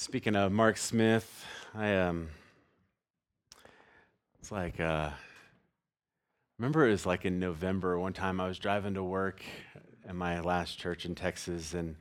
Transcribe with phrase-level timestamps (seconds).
[0.00, 2.28] Speaking of Mark Smith, I um,
[4.38, 5.10] it's like uh,
[6.56, 9.42] remember it was like in November one time I was driving to work
[10.08, 11.96] at my last church in Texas, and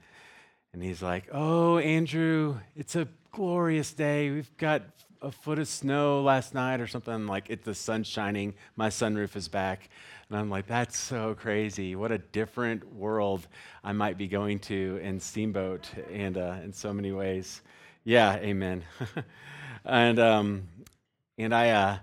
[0.74, 4.30] and he's like, "Oh, Andrew, it's a glorious day.
[4.30, 4.84] We've got
[5.24, 7.26] a foot of snow last night or something.
[7.26, 8.54] Like it's the sun shining.
[8.76, 9.90] My sunroof is back."
[10.30, 11.96] And I'm like, that's so crazy.
[11.96, 13.48] What a different world
[13.84, 17.62] I might be going to in Steamboat and uh, in so many ways.
[18.08, 18.86] Yeah, amen.
[19.86, 20.70] and um,
[21.38, 21.98] and I uh,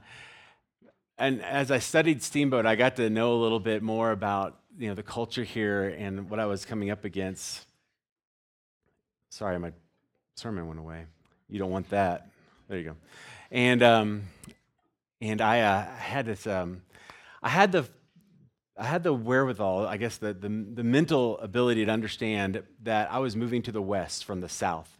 [1.16, 4.88] and as I studied Steamboat, I got to know a little bit more about you
[4.88, 7.64] know the culture here and what I was coming up against.
[9.30, 9.72] Sorry, my
[10.36, 11.06] sermon went away.
[11.48, 12.28] You don't want that.
[12.68, 12.96] There you go.
[13.50, 14.24] And um,
[15.22, 16.46] and I uh, had this.
[16.46, 16.82] Um,
[17.42, 17.88] I had the
[18.76, 23.20] I had the wherewithal, I guess, the, the, the mental ability to understand that I
[23.20, 24.94] was moving to the west from the south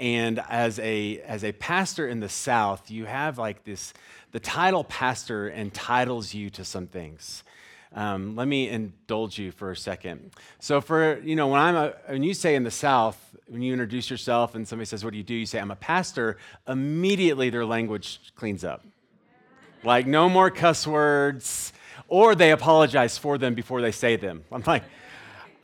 [0.00, 3.92] and as a as a pastor in the south you have like this
[4.32, 7.42] the title pastor entitles you to some things.
[7.92, 10.30] Um, let me indulge you for a second.
[10.60, 13.72] So for you know when i'm a, when you say in the south when you
[13.72, 15.34] introduce yourself and somebody says what do you do?
[15.34, 16.36] you say i'm a pastor
[16.68, 18.84] immediately their language cleans up.
[19.82, 21.72] Like no more cuss words
[22.06, 24.44] or they apologize for them before they say them.
[24.50, 24.84] I'm like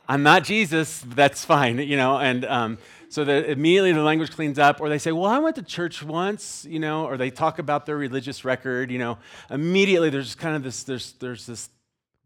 [0.09, 2.77] i'm not jesus that's fine you know and um,
[3.09, 6.03] so that immediately the language cleans up, or they say, Well, I went to church
[6.03, 9.17] once, you know, or they talk about their religious record, you know.
[9.49, 11.69] Immediately there's kind of this, there's, there's this,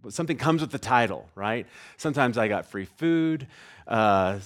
[0.10, 1.68] something comes with the title, right?
[1.98, 3.48] Sometimes I got free food.
[3.88, 4.40] Uh,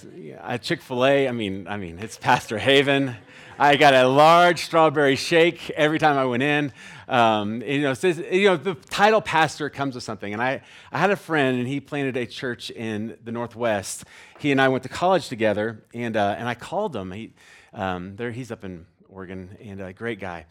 [0.61, 3.15] Chick fil A, I mean, I mean, it's Pastor Haven.
[3.57, 6.73] I got a large strawberry shake every time I went in.
[7.07, 10.33] Um, you know, says, you know, the title pastor comes with something.
[10.33, 10.61] And I,
[10.91, 14.03] I had a friend, and he planted a church in the Northwest.
[14.39, 17.11] He and I went to college together, and, uh, and I called him.
[17.11, 17.31] He,
[17.73, 20.47] um, there, he's up in Oregon, and a great guy.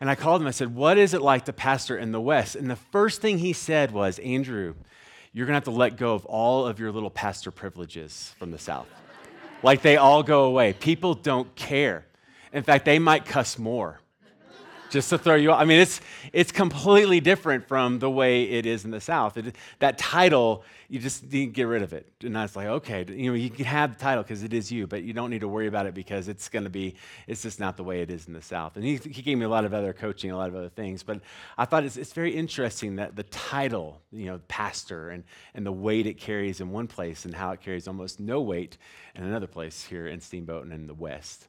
[0.00, 0.46] And I called him.
[0.46, 2.56] I said, What is it like to pastor in the West?
[2.56, 4.74] And the first thing he said was, Andrew,
[5.32, 8.50] you're going to have to let go of all of your little pastor privileges from
[8.50, 8.88] the South.
[9.62, 10.72] like they all go away.
[10.72, 12.06] People don't care.
[12.52, 14.00] In fact, they might cuss more
[14.90, 15.60] just to throw you off.
[15.60, 16.00] I mean, it's,
[16.32, 19.36] it's completely different from the way it is in the South.
[19.36, 22.06] It, that title, you just need to get rid of it.
[22.22, 24.70] And I was like, okay, you know, you can have the title because it is
[24.70, 26.94] you, but you don't need to worry about it because it's going to be,
[27.26, 28.76] it's just not the way it is in the South.
[28.76, 31.02] And he, he gave me a lot of other coaching, a lot of other things.
[31.02, 31.20] But
[31.58, 35.24] I thought it's, it's very interesting that the title, you know, pastor and,
[35.54, 38.78] and the weight it carries in one place and how it carries almost no weight
[39.14, 41.48] in another place here in Steamboat and in the West.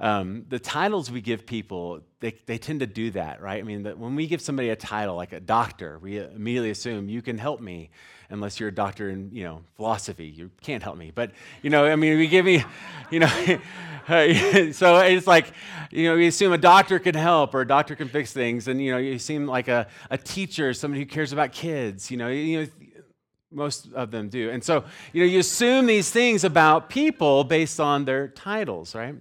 [0.00, 3.58] Um, the titles we give people, they, they tend to do that, right?
[3.58, 7.08] I mean, that when we give somebody a title, like a doctor, we immediately assume
[7.08, 7.90] you can help me,
[8.30, 10.26] unless you're a doctor in, you know, philosophy.
[10.26, 11.10] You can't help me.
[11.12, 11.32] But,
[11.62, 12.62] you know, I mean, we give me,
[13.10, 13.28] you know,
[14.72, 15.52] so it's like,
[15.90, 18.66] you know, we assume a doctor can help or a doctor can fix things.
[18.66, 22.16] And, you know, you seem like a, a teacher, somebody who cares about kids, you
[22.16, 22.66] know, you know,
[23.52, 24.48] most of them do.
[24.48, 29.14] And so, you know, you assume these things about people based on their titles, right?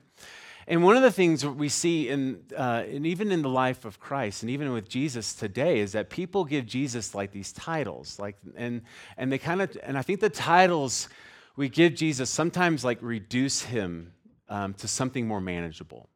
[0.69, 4.01] And one of the things we see in, uh, and even in the life of
[4.01, 8.35] Christ, and even with Jesus today, is that people give Jesus like these titles, like,
[8.57, 8.81] and
[9.15, 11.07] and they kind of, and I think the titles
[11.55, 14.11] we give Jesus sometimes like reduce him
[14.49, 16.09] um, to something more manageable.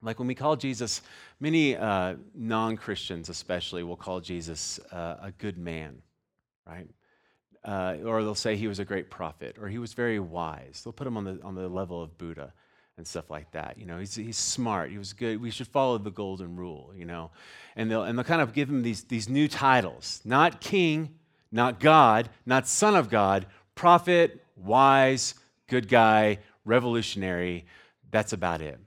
[0.00, 1.02] Like when we call Jesus,
[1.38, 6.00] many uh, non Christians especially will call Jesus uh, a good man,
[6.66, 6.88] right?
[7.62, 10.80] Uh, or they'll say he was a great prophet, or he was very wise.
[10.82, 12.54] They'll put him on the, on the level of Buddha
[13.02, 13.78] and stuff like that.
[13.78, 14.92] You know, he's, he's smart.
[14.92, 15.42] He was good.
[15.42, 17.32] We should follow the golden rule, you know.
[17.74, 21.16] And they'll, and they'll kind of give him these, these new titles not king,
[21.50, 25.34] not God, not son of God, prophet, wise,
[25.66, 27.66] good guy, revolutionary.
[28.12, 28.78] That's about it.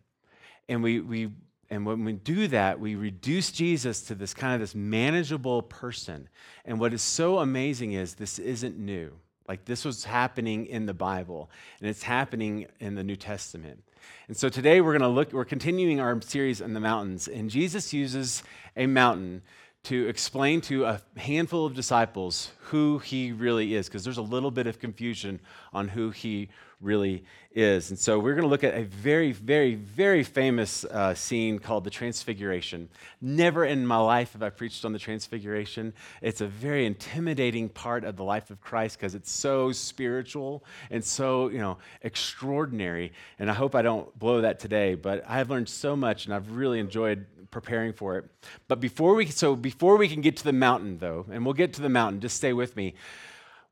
[0.69, 1.31] And we, we
[1.69, 6.29] and when we do that, we reduce Jesus to this kind of this manageable person.
[6.63, 9.11] And what is so amazing is this isn't new.
[9.47, 13.83] Like this was happening in the Bible, and it's happening in the New Testament.
[14.27, 17.49] And so today we're going to look, we're continuing our series on the mountains, and
[17.49, 18.43] Jesus uses
[18.75, 19.41] a mountain
[19.83, 24.49] to explain to a handful of disciples who he really is, because there's a little
[24.49, 25.39] bit of confusion
[25.73, 26.49] on who he
[26.81, 27.23] really
[27.53, 27.89] is.
[27.89, 31.85] And so we're going to look at a very, very, very famous uh, scene called
[31.85, 32.89] the Transfiguration.
[33.21, 35.93] Never in my life have I preached on the Transfiguration.
[36.21, 41.03] It's a very intimidating part of the life of Christ because it's so spiritual and
[41.03, 43.13] so, you know, extraordinary.
[43.39, 46.51] And I hope I don't blow that today, but I've learned so much and I've
[46.51, 48.25] really enjoyed preparing for it.
[48.67, 51.71] But before we so before we can get to the mountain though, and we'll get
[51.73, 52.95] to the mountain, just stay with me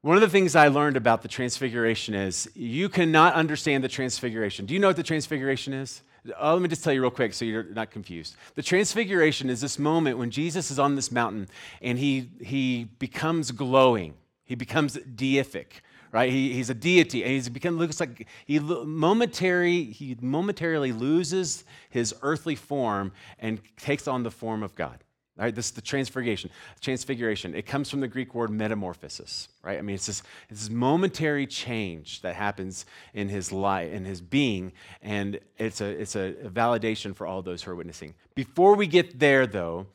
[0.03, 4.65] One of the things I learned about the transfiguration is you cannot understand the transfiguration.
[4.65, 6.01] Do you know what the transfiguration is?
[6.37, 8.35] Oh, let me just tell you real quick so you're not confused.
[8.55, 11.47] The transfiguration is this moment when Jesus is on this mountain
[11.81, 15.67] and he, he becomes glowing, he becomes deific.
[16.11, 21.63] Right, he, he's a deity, and he's become looks like he momentary he momentarily loses
[21.89, 25.03] his earthly form and takes on the form of God.
[25.37, 26.51] All right, this is the transfiguration.
[26.79, 27.55] Transfiguration.
[27.55, 29.79] It comes from the Greek word metamorphosis, right?
[29.79, 32.85] I mean, it's this, it's this momentary change that happens
[33.15, 37.63] in his life, in his being, and it's a it's a, validation for all those
[37.63, 38.13] who are witnessing.
[38.35, 39.87] Before we get there, though,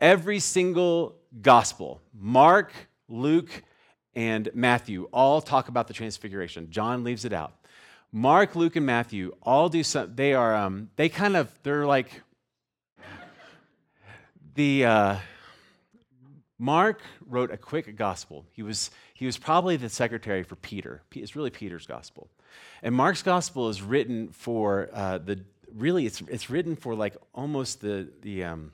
[0.00, 2.72] every single gospel, Mark,
[3.08, 3.62] Luke,
[4.16, 6.68] and Matthew, all talk about the transfiguration.
[6.70, 7.52] John leaves it out.
[8.10, 10.16] Mark, Luke, and Matthew all do some.
[10.16, 12.22] They are um, they kind of they're like
[14.54, 15.16] the uh,
[16.58, 18.46] Mark wrote a quick gospel.
[18.52, 21.02] He was, he was probably the secretary for Peter.
[21.14, 22.28] It's really Peter's gospel.
[22.82, 25.40] And Mark's gospel is written for uh, the,
[25.72, 28.72] really, it's, it's written for like almost the, the, um,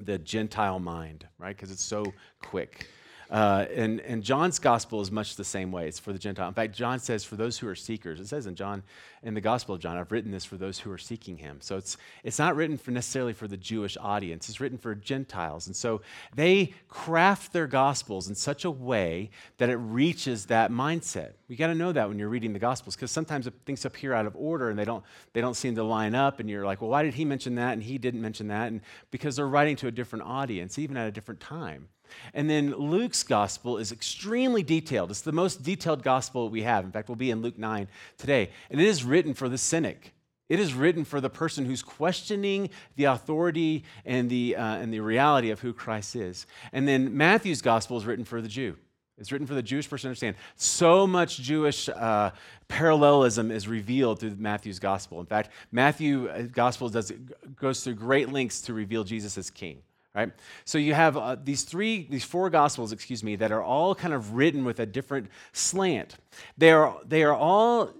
[0.00, 1.56] the Gentile mind, right?
[1.56, 2.88] Because it's so quick.
[3.32, 5.88] Uh, and, and John's gospel is much the same way.
[5.88, 6.48] It's for the Gentile.
[6.48, 8.20] In fact, John says, for those who are seekers.
[8.20, 8.82] It says in John,
[9.22, 11.56] in the Gospel of John, I've written this for those who are seeking him.
[11.62, 15.66] So it's, it's not written for necessarily for the Jewish audience, it's written for Gentiles.
[15.66, 16.02] And so
[16.34, 21.32] they craft their gospels in such a way that it reaches that mindset.
[21.48, 24.26] You got to know that when you're reading the gospels, because sometimes things appear out
[24.26, 26.38] of order and they don't, they don't seem to line up.
[26.38, 28.70] And you're like, well, why did he mention that and he didn't mention that?
[28.72, 31.88] And because they're writing to a different audience, even at a different time.
[32.34, 35.10] And then Luke's gospel is extremely detailed.
[35.10, 36.84] It's the most detailed gospel we have.
[36.84, 37.88] In fact, we'll be in Luke 9
[38.18, 38.50] today.
[38.70, 40.12] And it is written for the cynic.
[40.48, 45.00] It is written for the person who's questioning the authority and the, uh, and the
[45.00, 46.46] reality of who Christ is.
[46.72, 48.76] And then Matthew's gospel is written for the Jew.
[49.18, 50.36] It's written for the Jewish person to understand.
[50.56, 52.32] So much Jewish uh,
[52.68, 55.20] parallelism is revealed through Matthew's gospel.
[55.20, 57.12] In fact, Matthew's uh, gospel does,
[57.58, 59.82] goes through great lengths to reveal Jesus as king
[60.14, 60.30] right?
[60.64, 64.14] So you have uh, these three these four gospels excuse me that are all kind
[64.14, 66.16] of written with a different slant.
[66.58, 67.90] They are they are all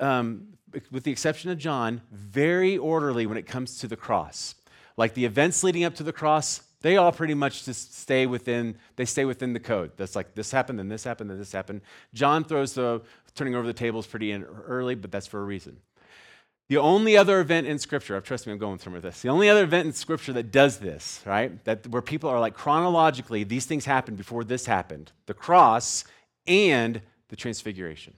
[0.00, 0.48] um,
[0.90, 4.54] with the exception of john very orderly when it comes to the cross.
[4.96, 8.76] Like the events leading up to the cross they all pretty much just stay within
[8.96, 9.92] they stay within the code.
[9.96, 11.82] That's like this happened then this happened then this happened.
[12.12, 13.02] John throws the
[13.34, 15.76] turning over the tables pretty early but that's for a reason
[16.68, 19.20] the only other event in Scripture, oh, trust me, I'm going through with this.
[19.20, 21.62] The only other event in Scripture that does this, right?
[21.64, 26.04] That where people are like chronologically, these things happened before this happened: the cross
[26.46, 28.14] and the transfiguration.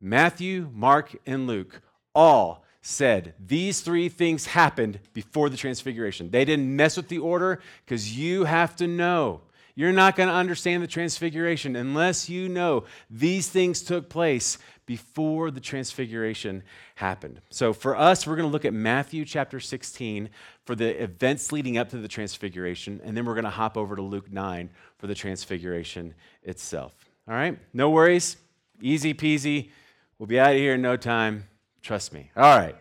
[0.00, 1.80] Matthew, Mark, and Luke
[2.14, 6.30] all said these three things happened before the transfiguration.
[6.30, 9.40] They didn't mess with the order because you have to know.
[9.76, 15.50] You're not going to understand the transfiguration unless you know these things took place before
[15.50, 16.62] the transfiguration
[16.94, 17.40] happened.
[17.50, 20.28] So for us, we're going to look at Matthew chapter 16
[20.64, 23.96] for the events leading up to the transfiguration, and then we're going to hop over
[23.96, 26.94] to Luke 9 for the transfiguration itself.
[27.26, 27.58] All right?
[27.72, 28.36] No worries.
[28.80, 29.70] Easy peasy.
[30.18, 31.44] We'll be out of here in no time.
[31.82, 32.30] Trust me.
[32.36, 32.76] All right.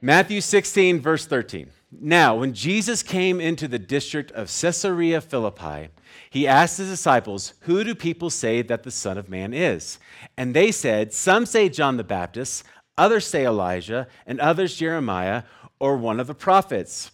[0.00, 1.70] Matthew 16, verse 13.
[2.00, 5.88] Now, when Jesus came into the district of Caesarea Philippi,
[6.30, 9.98] he asked his disciples, Who do people say that the Son of Man is?
[10.36, 12.64] And they said, Some say John the Baptist,
[12.96, 15.42] others say Elijah, and others Jeremiah
[15.78, 17.10] or one of the prophets.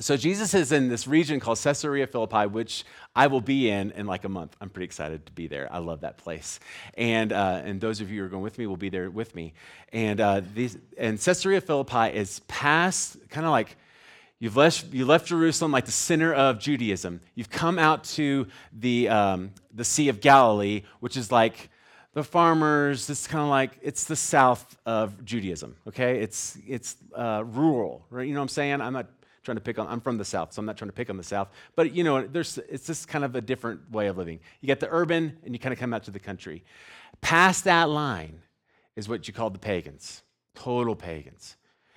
[0.00, 2.84] So Jesus is in this region called Caesarea Philippi, which
[3.14, 4.56] I will be in in like a month.
[4.60, 5.72] I'm pretty excited to be there.
[5.72, 6.58] I love that place,
[6.94, 9.36] and uh, and those of you who are going with me will be there with
[9.36, 9.54] me.
[9.92, 13.76] And uh, these and Caesarea Philippi is past kind of like
[14.44, 17.22] You've left, you left Jerusalem like the center of Judaism.
[17.34, 21.70] You've come out to the, um, the Sea of Galilee, which is like
[22.12, 23.08] the farmers.
[23.08, 25.76] It's kind of like it's the south of Judaism.
[25.88, 28.28] Okay, it's it's uh, rural, right?
[28.28, 28.82] You know what I'm saying?
[28.82, 29.06] I'm not
[29.44, 29.86] trying to pick on.
[29.86, 31.48] I'm from the south, so I'm not trying to pick on the south.
[31.74, 34.40] But you know, there's it's just kind of a different way of living.
[34.60, 36.64] You get the urban, and you kind of come out to the country.
[37.22, 38.42] Past that line
[38.94, 40.22] is what you call the pagans,
[40.54, 41.56] total pagans.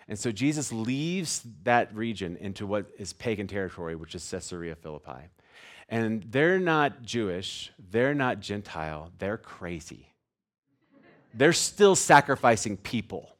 [0.09, 5.29] And so Jesus leaves that region into what is pagan territory, which is Caesarea Philippi.
[5.89, 10.13] And they're not Jewish, they're not Gentile, they're crazy.
[11.33, 13.35] They're still sacrificing people,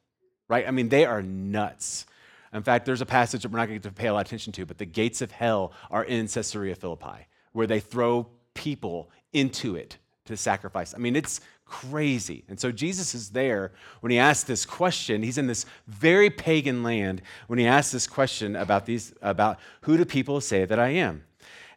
[0.48, 0.66] right?
[0.66, 2.06] I mean, they are nuts.
[2.52, 4.52] In fact, there's a passage that we're not going to pay a lot of attention
[4.54, 9.76] to, but the gates of hell are in Caesarea Philippi, where they throw people into
[9.76, 10.94] it to sacrifice.
[10.94, 12.44] I mean, it's crazy.
[12.48, 15.22] And so Jesus is there when he asks this question.
[15.22, 19.96] He's in this very pagan land when he asks this question about these about who
[19.96, 21.24] do people say that I am?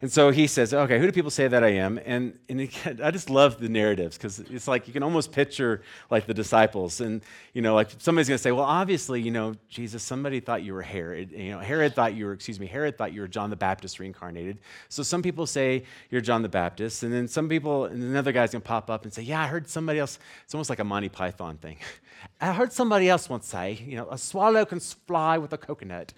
[0.02, 2.00] And so he says, okay, who do people say that I am?
[2.04, 5.82] And, and again, I just love the narratives because it's like you can almost picture
[6.10, 7.00] like the disciples.
[7.00, 7.22] And,
[7.54, 10.74] you know, like somebody's going to say, well, obviously, you know, Jesus, somebody thought you
[10.74, 11.30] were Herod.
[11.30, 14.00] You know, Herod thought you were, excuse me, Herod thought you were John the Baptist
[14.00, 14.58] reincarnated.
[14.88, 17.04] So some people say you're John the Baptist.
[17.04, 19.46] And then some people, and another guy's going to pop up and say, yeah, I
[19.46, 20.18] heard somebody else.
[20.44, 21.76] It's almost like a Monty Python thing.
[22.40, 26.12] I heard somebody else once say, you know, a swallow can fly with a coconut.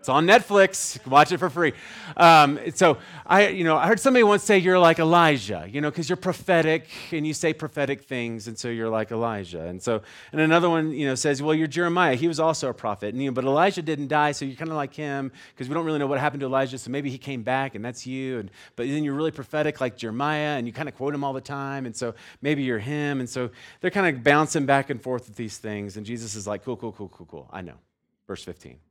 [0.00, 0.94] It's on Netflix.
[0.94, 1.74] You can watch it for free.
[2.16, 5.90] Um, so I, you know, I heard somebody once say you're like Elijah, you know,
[5.90, 9.60] because you're prophetic and you say prophetic things, and so you're like Elijah.
[9.60, 10.00] And so,
[10.32, 12.14] and another one, you know, says, well, you're Jeremiah.
[12.14, 14.70] He was also a prophet, and you know, but Elijah didn't die, so you're kind
[14.70, 16.78] of like him because we don't really know what happened to Elijah.
[16.78, 18.38] So maybe he came back, and that's you.
[18.38, 21.34] And but then you're really prophetic like Jeremiah, and you kind of quote him all
[21.34, 23.20] the time, and so maybe you're him.
[23.20, 23.50] And so
[23.82, 26.78] they're kind of bouncing back and forth with these things, and Jesus is like, cool,
[26.78, 27.50] cool, cool, cool, cool.
[27.52, 27.76] I know.
[28.26, 28.89] Verse 15.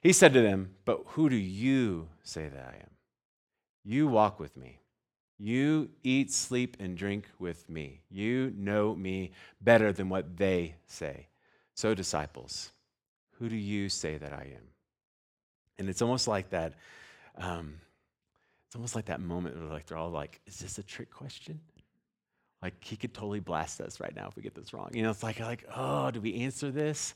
[0.00, 2.90] He said to them, But who do you say that I am?
[3.84, 4.80] You walk with me.
[5.38, 8.00] You eat, sleep, and drink with me.
[8.10, 11.28] You know me better than what they say.
[11.74, 12.72] So, disciples,
[13.38, 14.66] who do you say that I am?
[15.78, 16.74] And it's almost like that.
[17.36, 17.74] Um,
[18.66, 21.60] it's almost like that moment where like they're all like, "Is this a trick question?"
[22.60, 24.90] Like he could totally blast us right now if we get this wrong.
[24.92, 27.14] You know, it's like like, "Oh, do we answer this?"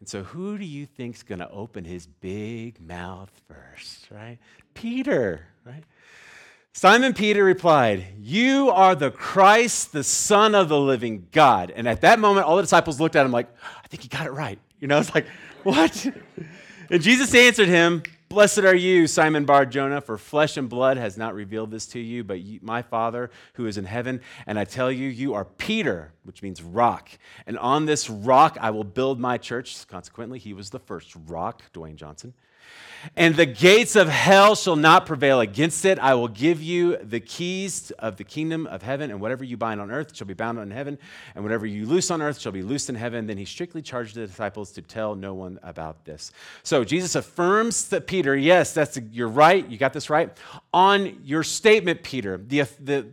[0.00, 4.38] And so, who do you think's going to open his big mouth first, right?
[4.74, 5.84] Peter, right?
[6.72, 11.70] Simon Peter replied, You are the Christ, the Son of the living God.
[11.70, 13.48] And at that moment, all the disciples looked at him like,
[13.82, 14.58] I think he got it right.
[14.80, 15.26] You know, it's like,
[15.64, 16.06] What?
[16.90, 21.16] And Jesus answered him, Blessed are you, Simon Bar Jonah, for flesh and blood has
[21.16, 24.20] not revealed this to you, but my Father who is in heaven.
[24.46, 27.10] And I tell you, you are Peter, which means rock.
[27.46, 29.86] And on this rock I will build my church.
[29.86, 32.34] Consequently, he was the first rock, Dwayne Johnson.
[33.16, 35.98] And the gates of hell shall not prevail against it.
[35.98, 39.80] I will give you the keys of the kingdom of heaven, and whatever you bind
[39.80, 40.98] on earth shall be bound on heaven,
[41.34, 43.26] and whatever you loose on earth shall be loosed in heaven.
[43.26, 46.32] Then he strictly charged the disciples to tell no one about this.
[46.62, 50.36] So Jesus affirms that Peter, yes, that's you're right, you got this right.
[50.72, 53.06] On your statement, Peter, the, the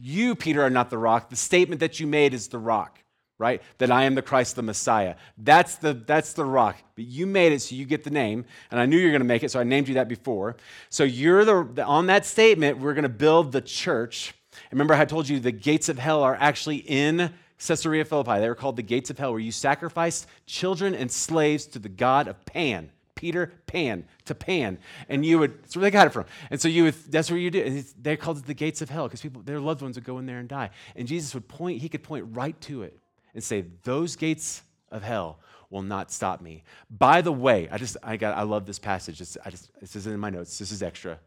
[0.00, 1.30] you, Peter, are not the rock.
[1.30, 3.00] The statement that you made is the rock
[3.38, 3.62] right?
[3.78, 5.14] That I am the Christ, the Messiah.
[5.38, 6.76] That's the, that's the rock.
[6.96, 8.44] But you made it, so you get the name.
[8.70, 10.56] And I knew you were going to make it, so I named you that before.
[10.90, 14.34] So you're the, on that statement, we're going to build the church.
[14.72, 17.32] Remember, I told you the gates of hell are actually in
[17.64, 18.40] Caesarea Philippi.
[18.40, 21.88] They were called the gates of hell, where you sacrificed children and slaves to the
[21.88, 22.90] god of Pan.
[23.14, 24.78] Peter Pan to Pan,
[25.08, 25.60] and you would.
[25.64, 26.26] That's where they got it from.
[26.52, 26.94] And so you would.
[27.10, 27.82] That's where you do.
[28.00, 30.26] They called it the gates of hell because people, their loved ones would go in
[30.26, 30.70] there and die.
[30.94, 31.82] And Jesus would point.
[31.82, 32.96] He could point right to it
[33.38, 35.38] and say, Those gates of hell
[35.70, 36.64] will not stop me.
[36.90, 39.20] By the way, I just, I got, I love this passage.
[39.20, 40.58] It's, I just, this is in my notes.
[40.58, 41.20] This is extra.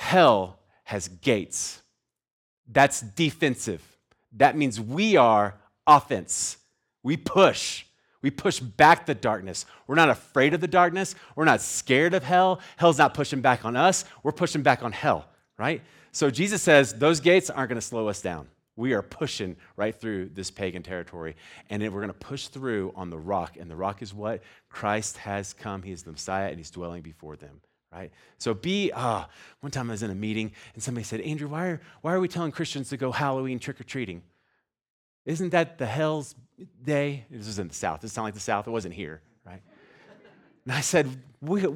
[0.00, 1.80] Hell has gates.
[2.66, 3.82] That's defensive.
[4.32, 5.54] That means we are
[5.86, 6.56] offense.
[7.04, 7.84] We push.
[8.20, 9.64] We push back the darkness.
[9.86, 11.14] We're not afraid of the darkness.
[11.36, 12.60] We're not scared of hell.
[12.76, 14.04] Hell's not pushing back on us.
[14.24, 15.82] We're pushing back on hell, right?
[16.10, 19.94] So Jesus says those gates aren't going to slow us down we are pushing right
[19.94, 21.34] through this pagan territory.
[21.68, 23.56] And we're going to push through on the rock.
[23.58, 24.42] And the rock is what?
[24.70, 25.82] Christ has come.
[25.82, 27.60] He is the Messiah, and he's dwelling before them.
[27.92, 28.12] Right?
[28.38, 29.28] So be, ah,
[29.60, 32.20] one time I was in a meeting and somebody said, Andrew, why are, why are
[32.20, 34.22] we telling Christians to go Halloween trick or treating?
[35.24, 36.34] Isn't that the hell's
[36.84, 37.24] day?
[37.30, 38.02] This is in the South.
[38.02, 38.68] This sound like the South.
[38.68, 39.62] It wasn't here, right?
[40.64, 41.08] And I said,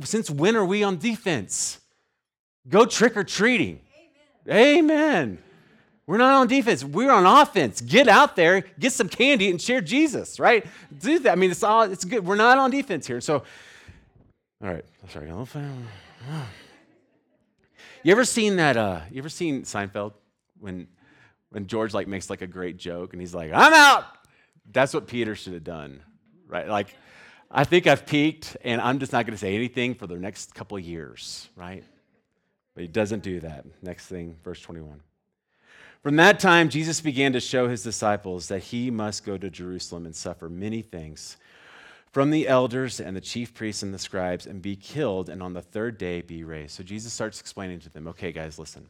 [0.04, 1.80] since when are we on defense?
[2.68, 3.80] Go trick or treating.
[4.48, 4.78] Amen.
[4.78, 5.38] Amen.
[6.06, 6.82] We're not on defense.
[6.84, 7.80] We're on offense.
[7.80, 10.66] Get out there, get some candy, and share Jesus, right?
[10.98, 11.32] Do that.
[11.32, 12.26] I mean, it's all it's good.
[12.26, 13.20] We're not on defense here.
[13.20, 13.44] So,
[14.62, 14.84] all right.
[15.10, 15.30] Sorry.
[18.04, 18.76] You ever seen that?
[18.76, 20.14] Uh, you ever seen Seinfeld
[20.58, 20.88] when
[21.50, 24.04] when George like makes like a great joke and he's like, "I'm out."
[24.72, 26.00] That's what Peter should have done,
[26.48, 26.68] right?
[26.68, 26.96] Like,
[27.50, 30.54] I think I've peaked, and I'm just not going to say anything for the next
[30.54, 31.84] couple of years, right?
[32.74, 33.66] But he doesn't do that.
[33.82, 35.00] Next thing, verse 21.
[36.02, 40.04] From that time, Jesus began to show his disciples that he must go to Jerusalem
[40.04, 41.36] and suffer many things
[42.10, 45.52] from the elders and the chief priests and the scribes and be killed, and on
[45.52, 46.72] the third day be raised.
[46.72, 48.88] So Jesus starts explaining to them okay, guys, listen,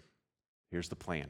[0.71, 1.29] here's the plan.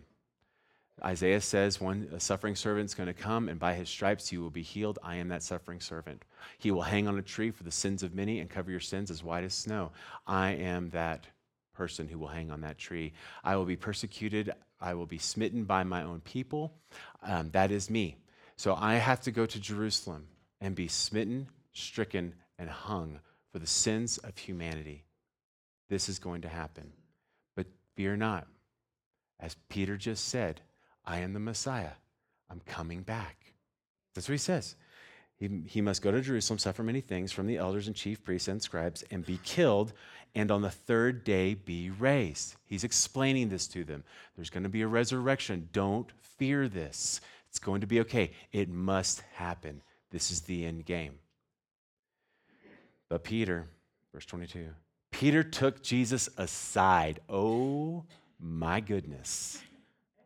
[1.04, 4.50] Isaiah says one a suffering servant's going to come, and by his stripes you will
[4.50, 5.00] be healed.
[5.02, 6.24] I am that suffering servant.
[6.58, 9.10] He will hang on a tree for the sins of many and cover your sins
[9.10, 9.90] as white as snow.
[10.28, 11.26] I am that
[11.74, 13.12] person who will hang on that tree.
[13.42, 14.52] I will be persecuted.
[14.82, 16.74] I will be smitten by my own people.
[17.22, 18.18] Um, that is me.
[18.56, 20.26] So I have to go to Jerusalem
[20.60, 23.20] and be smitten, stricken, and hung
[23.52, 25.04] for the sins of humanity.
[25.88, 26.92] This is going to happen.
[27.54, 28.46] But fear not.
[29.38, 30.60] As Peter just said,
[31.04, 31.92] I am the Messiah.
[32.50, 33.54] I'm coming back.
[34.14, 34.76] That's what he says.
[35.66, 38.62] He, must go to Jerusalem, suffer many things from the elders and chief priests and
[38.62, 39.92] scribes, and be killed,
[40.36, 42.54] and on the third day be raised.
[42.64, 44.04] He's explaining this to them.
[44.36, 45.68] There's going to be a resurrection.
[45.72, 47.20] Don't fear this.
[47.48, 48.30] It's going to be okay.
[48.52, 49.82] It must happen.
[50.12, 51.18] This is the end game.
[53.08, 53.66] But Peter,
[54.14, 54.68] verse 22,
[55.10, 57.18] Peter took Jesus aside.
[57.28, 58.04] Oh
[58.38, 59.60] my goodness.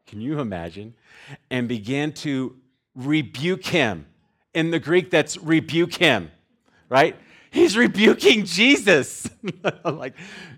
[0.06, 0.92] Can you imagine?
[1.50, 2.56] And began to
[2.94, 4.04] rebuke him
[4.56, 6.30] in the Greek, that's rebuke him,
[6.88, 7.14] right?
[7.50, 9.28] He's rebuking Jesus.
[9.84, 10.14] I'm like,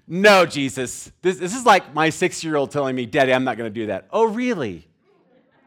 [0.07, 1.11] no, Jesus.
[1.21, 3.81] This, this is like my six year old telling me, Daddy, I'm not going to
[3.81, 4.07] do that.
[4.13, 4.89] Oh, really?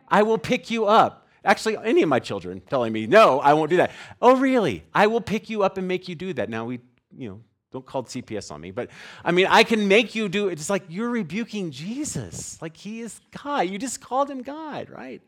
[0.07, 1.27] I will pick you up.
[1.43, 3.91] Actually, any of my children telling me, no, I won't do that.
[4.21, 4.85] Oh, really?
[4.93, 6.49] I will pick you up and make you do that.
[6.49, 6.79] Now, we,
[7.17, 8.89] you know, don't call CPS on me, but
[9.25, 10.53] I mean, I can make you do it.
[10.53, 12.61] It's like you're rebuking Jesus.
[12.61, 13.61] Like he is God.
[13.61, 15.21] You just called him God, right?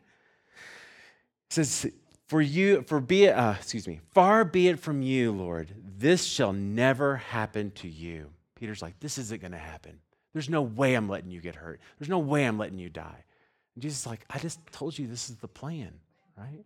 [1.48, 1.86] It says,
[2.26, 6.24] for you, for be it, uh, excuse me, far be it from you, Lord, this
[6.24, 8.30] shall never happen to you.
[8.54, 10.00] Peter's like, this isn't going to happen.
[10.32, 11.80] There's no way I'm letting you get hurt.
[11.98, 13.24] There's no way I'm letting you die.
[13.74, 15.92] And Jesus is like, I just told you this is the plan,
[16.36, 16.64] right?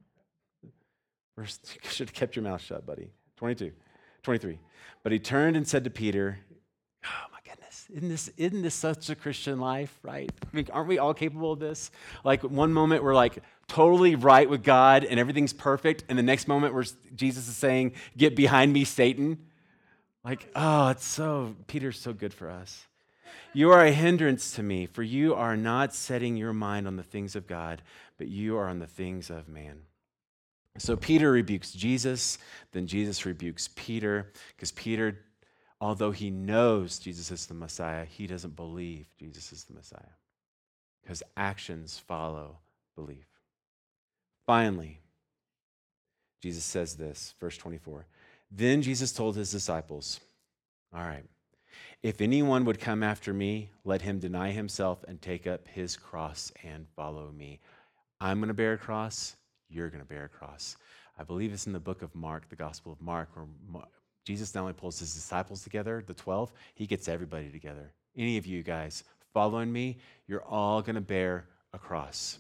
[1.37, 3.11] Verse, you should have kept your mouth shut, buddy.
[3.37, 3.73] 22,
[4.23, 4.59] 23.
[5.03, 6.39] But he turned and said to Peter,
[7.05, 10.31] Oh goodness, isn't this, isn't this such a Christian life, right?
[10.43, 11.91] I mean, aren't we all capable of this?
[12.25, 16.05] Like one moment we're like, totally right with God and everything's perfect.
[16.09, 19.39] And the next moment where Jesus is saying, Get behind me, Satan.
[20.25, 22.87] Like, oh, it's so, Peter's so good for us.
[23.55, 27.03] You are a hindrance to me, for you are not setting your mind on the
[27.03, 27.83] things of God,
[28.19, 29.81] but you are on the things of man.
[30.77, 32.39] So Peter rebukes Jesus,
[32.73, 35.19] then Jesus rebukes Peter, because Peter,
[35.81, 40.17] although he knows Jesus is the Messiah, he doesn't believe Jesus is the Messiah,
[41.03, 42.59] because actions follow
[42.97, 43.27] belief.
[44.47, 45.01] Finally,
[46.43, 48.07] Jesus says this, verse 24.
[48.51, 50.21] Then Jesus told his disciples,
[50.95, 51.25] All right,
[52.03, 56.53] if anyone would come after me, let him deny himself and take up his cross
[56.63, 57.61] and follow me.
[58.21, 59.37] I'm going to bear a cross,
[59.69, 60.77] you're going to bear a cross.
[61.19, 63.47] I believe it's in the book of Mark, the Gospel of Mark, where
[64.29, 67.95] Jesus not only pulls his disciples together, the 12, he gets everybody together.
[68.15, 72.39] Any of you guys following me, you're all going to bear a cross.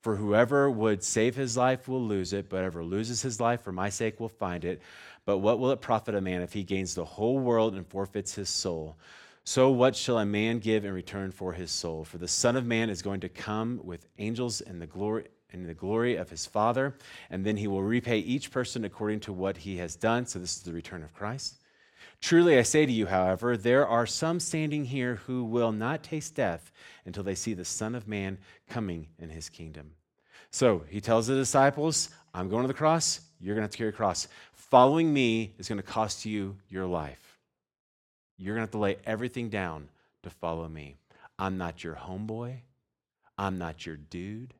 [0.00, 3.72] For whoever would save his life will lose it, but whoever loses his life for
[3.72, 4.80] my sake will find it.
[5.24, 8.36] But what will it profit a man if he gains the whole world and forfeits
[8.36, 8.96] his soul?
[9.42, 12.04] So what shall a man give in return for his soul?
[12.04, 15.66] For the Son of Man is going to come with angels in the glory in
[15.66, 16.96] the glory of his Father,
[17.30, 20.26] and then he will repay each person according to what he has done.
[20.26, 21.56] So this is the return of Christ.
[22.20, 26.34] Truly I say to you, however, there are some standing here who will not taste
[26.34, 26.70] death
[27.06, 29.92] until they see the Son of Man coming in his kingdom.
[30.50, 33.78] So he tells the disciples, I'm going to the cross, you're going to have to
[33.78, 34.28] carry a cross.
[34.52, 37.38] Following me is going to cost you your life.
[38.36, 39.88] You're going to have to lay everything down
[40.22, 40.96] to follow me.
[41.38, 42.56] I'm not your homeboy.
[43.38, 44.52] I'm not your dude.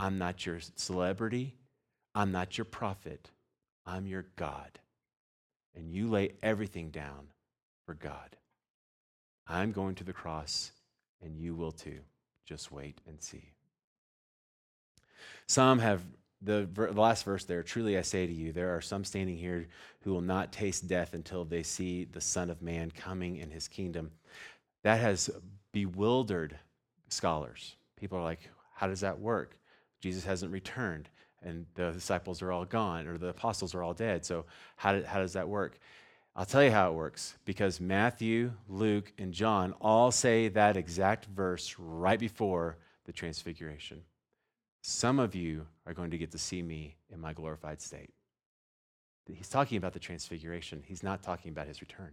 [0.00, 1.54] I'm not your celebrity.
[2.14, 3.30] I'm not your prophet.
[3.84, 4.78] I'm your God.
[5.76, 7.28] And you lay everything down
[7.84, 8.36] for God.
[9.46, 10.72] I'm going to the cross,
[11.22, 11.98] and you will too.
[12.46, 13.52] Just wait and see.
[15.46, 16.02] Some have,
[16.40, 19.68] the, last verse there, truly I say to you, there are some standing here
[20.00, 23.68] who will not taste death until they see the Son of Man coming in his
[23.68, 24.12] kingdom.
[24.82, 25.28] That has
[25.72, 26.58] bewildered
[27.10, 27.76] scholars.
[27.96, 29.59] People are like, how does that work?
[30.00, 31.08] Jesus hasn't returned
[31.42, 34.24] and the disciples are all gone or the apostles are all dead.
[34.24, 34.44] So,
[34.76, 35.78] how, how does that work?
[36.36, 41.26] I'll tell you how it works because Matthew, Luke, and John all say that exact
[41.26, 44.02] verse right before the transfiguration.
[44.82, 48.10] Some of you are going to get to see me in my glorified state.
[49.32, 52.12] He's talking about the transfiguration, he's not talking about his return.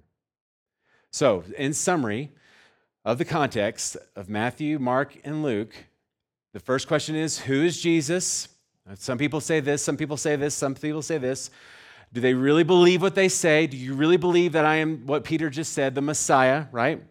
[1.12, 2.32] So, in summary
[3.06, 5.74] of the context of Matthew, Mark, and Luke,
[6.58, 8.48] the first question is Who is Jesus?
[8.96, 11.52] Some people say this, some people say this, some people say this.
[12.14, 13.68] Do they really believe what they say?
[13.68, 17.04] Do you really believe that I am what Peter just said, the Messiah, right?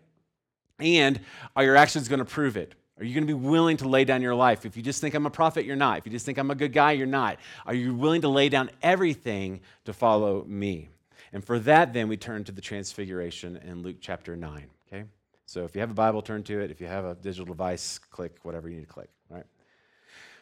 [0.80, 1.20] And
[1.54, 2.74] are your actions going to prove it?
[2.98, 4.66] Are you going to be willing to lay down your life?
[4.66, 5.98] If you just think I'm a prophet, you're not.
[5.98, 7.38] If you just think I'm a good guy, you're not.
[7.66, 10.88] Are you willing to lay down everything to follow me?
[11.32, 14.66] And for that, then we turn to the transfiguration in Luke chapter 9.
[14.88, 15.04] Okay?
[15.46, 16.72] So if you have a Bible, turn to it.
[16.72, 19.08] If you have a digital device, click whatever you need to click.
[19.30, 19.46] All right?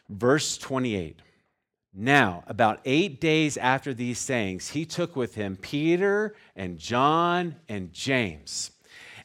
[0.09, 1.21] Verse 28.
[1.93, 7.93] Now, about eight days after these sayings, he took with him Peter and John and
[7.93, 8.71] James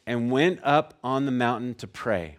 [0.07, 2.37] and went up on the mountain to pray.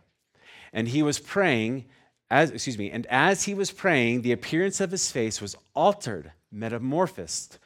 [0.71, 1.85] And he was praying,
[2.29, 6.31] as, excuse me, and as he was praying, the appearance of his face was altered,
[6.51, 7.57] metamorphosed,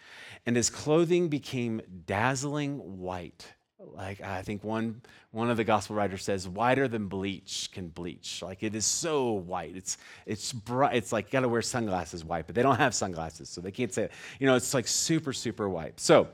[0.45, 3.54] and his clothing became dazzling white
[3.93, 8.41] like I think one one of the gospel writers says whiter than bleach can bleach.
[8.41, 9.75] Like it is so white.
[9.75, 10.95] It's it's bright.
[10.95, 13.71] It's like you got to wear sunglasses white, but they don't have sunglasses, so they
[13.71, 14.11] can't say it.
[14.39, 15.99] You know, it's like super super white.
[15.99, 16.27] So,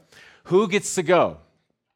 [0.45, 1.37] who gets to go?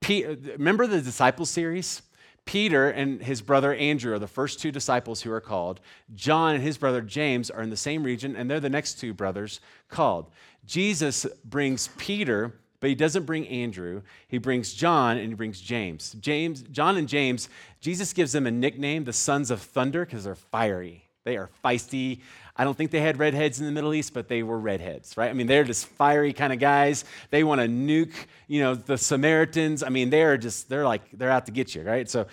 [0.08, 2.04] remember the disciple series?
[2.46, 5.82] Peter and his brother Andrew are the first two disciples who are called.
[6.14, 9.16] John and his brother James are in the same region, and they're the next two
[9.16, 10.30] brothers called.
[10.64, 12.54] Jesus brings Peter
[12.86, 14.04] but he doesn't bring Andrew.
[14.28, 16.16] He brings John and he brings James.
[16.20, 17.50] James, John and James,
[17.82, 21.04] Jesus gives them a nickname, the sons of thunder, because they're fiery.
[21.24, 22.20] They are feisty.
[22.56, 25.32] I don't think they had redheads in the Middle East, but they were redheads, right?
[25.32, 27.06] I mean, they're just fiery kind of guys.
[27.32, 28.14] They want to nuke,
[28.48, 29.82] you know, the Samaritans.
[29.82, 32.08] I mean, they're just, they're like, they're out to get you, right?
[32.08, 32.28] So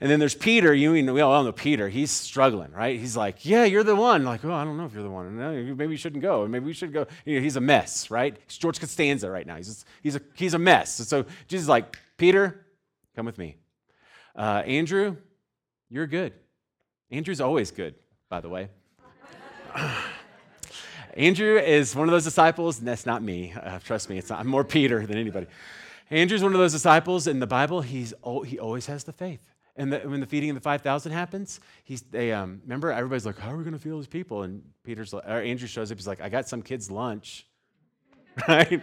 [0.00, 0.74] and then there's Peter.
[0.74, 1.88] You know, we all know Peter.
[1.88, 2.98] He's struggling, right?
[2.98, 5.76] He's like, "Yeah, you're the one." Like, "Oh, I don't know if you're the one.
[5.76, 6.46] Maybe you shouldn't go.
[6.46, 8.36] Maybe we should go." You know, he's a mess, right?
[8.46, 9.56] He's George Costanza right now.
[9.56, 10.94] He's just, he's a he's a mess.
[11.08, 12.66] So Jesus is like, "Peter,
[13.14, 13.56] come with me."
[14.34, 15.16] Uh, Andrew,
[15.88, 16.34] you're good.
[17.10, 17.94] Andrew's always good,
[18.28, 18.68] by the way.
[21.16, 23.54] Andrew is one of those disciples, and that's not me.
[23.54, 25.46] Uh, trust me, it's not, I'm more Peter than anybody.
[26.10, 27.80] Andrew's one of those disciples in the Bible.
[27.80, 28.12] He's
[28.44, 29.40] he always has the faith.
[29.76, 33.38] And the, when the feeding of the 5,000 happens, he's, they, um, remember, everybody's like,
[33.38, 34.42] how are we going to feed these people?
[34.42, 35.98] And Peter's, or Andrew shows up.
[35.98, 37.46] He's like, I got some kid's lunch.
[38.48, 38.82] right?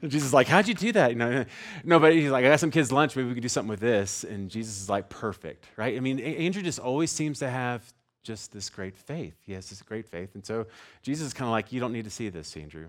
[0.00, 1.10] And Jesus is like, how'd you do that?
[1.10, 1.44] You know,
[1.84, 3.16] no, but he's like, I got some kid's lunch.
[3.16, 4.24] Maybe we could do something with this.
[4.24, 5.96] And Jesus is like, perfect, right?
[5.96, 7.82] I mean, Andrew just always seems to have
[8.22, 9.34] just this great faith.
[9.44, 10.34] He has this great faith.
[10.34, 10.66] And so
[11.02, 12.88] Jesus is kind of like, you don't need to see this, Andrew.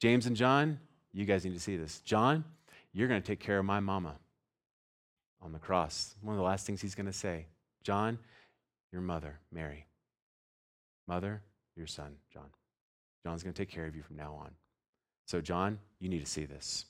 [0.00, 0.80] James and John,
[1.12, 2.00] you guys need to see this.
[2.00, 2.44] John,
[2.92, 4.16] you're going to take care of my mama
[5.44, 6.14] on the cross.
[6.22, 7.46] One of the last things he's going to say
[7.82, 8.18] John,
[8.90, 9.86] your mother, Mary.
[11.06, 11.42] Mother,
[11.76, 12.48] your son, John.
[13.24, 14.50] John's going to take care of you from now on.
[15.26, 16.86] So, John, you need to see this.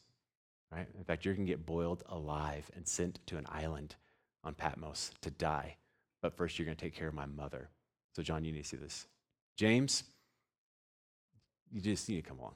[0.70, 0.86] Right?
[0.96, 3.96] In fact, you're going to get boiled alive and sent to an island
[4.42, 5.76] on Patmos to die.
[6.22, 7.68] But first, you're going to take care of my mother.
[8.14, 9.06] So, John, you need to see this.
[9.56, 10.04] James,
[11.70, 12.54] you just need to come along.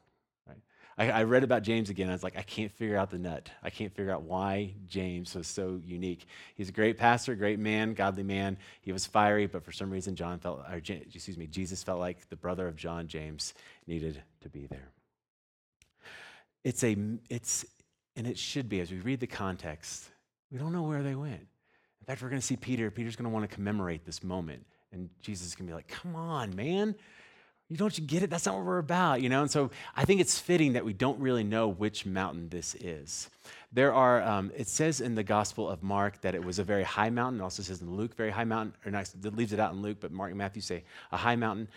[0.99, 2.09] I, I, read about James again.
[2.09, 3.49] I was like, I can't figure out the nut.
[3.63, 6.27] I can't figure out why James was so unique.
[6.57, 8.59] He's a great pastor, great man, godly man.
[8.81, 12.29] He was fiery, but for some reason, John felt, or, excuse me, Jesus felt like
[12.29, 13.55] the brother of John, James,
[13.87, 14.89] needed to be there.
[16.65, 16.97] It's a,
[17.31, 17.65] it's,
[18.17, 20.11] and it should be as we read the context.
[20.51, 21.47] We don't know where they went.
[22.01, 22.91] In fact, we're going to see Peter.
[22.91, 25.89] Peter's going to want to commemorate this moment, and Jesus is going to be like,
[25.89, 26.95] "Come on, man."
[27.69, 28.31] You don't you get it?
[28.31, 29.43] That's not what we're about, you know?
[29.43, 33.29] And so I think it's fitting that we don't really know which mountain this is.
[33.73, 36.83] There are, um, it says in the Gospel of Mark that it was a very
[36.83, 37.41] high mountain.
[37.41, 39.99] It also says in Luke, very high mountain, or it leaves it out in Luke,
[40.01, 41.69] but Mark and Matthew say a high mountain.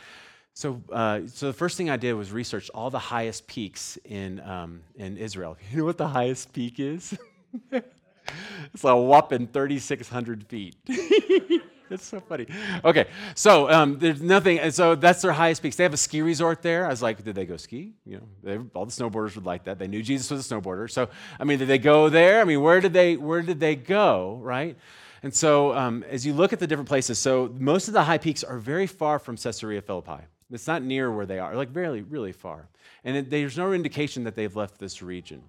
[0.54, 4.40] So, uh, so the first thing I did was research all the highest peaks in,
[4.42, 5.58] um, in Israel.
[5.72, 7.18] You know what the highest peak is?
[7.72, 10.76] it's a whopping 3,600 feet.
[11.92, 12.48] That's so funny.
[12.86, 14.60] Okay, so um, there's nothing.
[14.60, 15.76] And so that's their highest peaks.
[15.76, 16.86] They have a ski resort there.
[16.86, 17.92] I was like, did they go ski?
[18.06, 19.78] You know, they, all the snowboarders would like that.
[19.78, 20.90] They knew Jesus was a snowboarder.
[20.90, 22.40] So I mean, did they go there?
[22.40, 24.40] I mean, where did they where did they go?
[24.42, 24.78] Right.
[25.22, 28.18] And so um, as you look at the different places, so most of the high
[28.18, 30.24] peaks are very far from Caesarea Philippi.
[30.50, 32.70] It's not near where they are, like really, really far.
[33.04, 35.44] And it, there's no indication that they've left this region.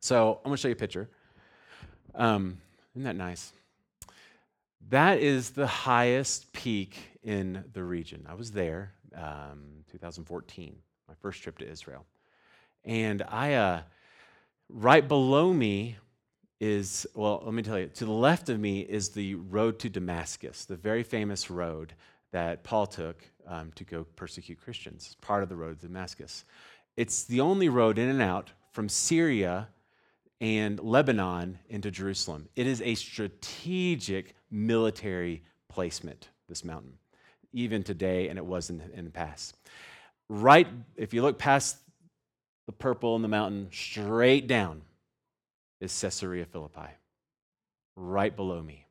[0.00, 1.10] So I'm going to show you a picture.
[2.14, 2.56] Um,
[2.94, 3.52] isn't that nice?
[4.88, 8.26] That is the highest peak in the region.
[8.28, 10.76] I was there, um, 2014,
[11.08, 12.04] my first trip to Israel.
[12.84, 13.82] And I, uh,
[14.68, 15.96] right below me
[16.60, 19.88] is, well, let me tell you, to the left of me is the road to
[19.88, 21.94] Damascus, the very famous road
[22.32, 26.44] that Paul took um, to go persecute Christians, part of the road to Damascus.
[26.96, 29.68] It's the only road in and out from Syria
[30.40, 32.48] and Lebanon into Jerusalem.
[32.56, 36.92] It is a strategic military placement, this mountain,
[37.52, 39.56] even today, and it was in, in the past.
[40.28, 41.76] Right, if you look past
[42.66, 44.82] the purple in the mountain, straight down
[45.80, 46.90] is Caesarea Philippi,
[47.96, 48.86] right below me.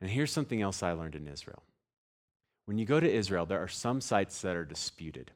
[0.00, 1.62] And here's something else I learned in Israel.
[2.66, 5.32] When you go to Israel, there are some sites that are disputed.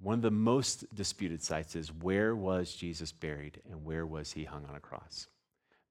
[0.00, 4.44] One of the most disputed sites is where was Jesus buried and where was he
[4.44, 5.26] hung on a cross?